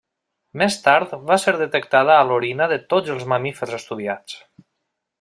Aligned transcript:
Més 0.61 0.77
tard 0.85 1.13
va 1.33 1.37
ser 1.43 1.53
detectada 1.59 2.15
a 2.15 2.25
l'orina 2.31 2.71
de 2.75 2.81
tots 2.95 3.15
els 3.19 3.31
mamífers 3.35 3.81
estudiats. 3.83 4.43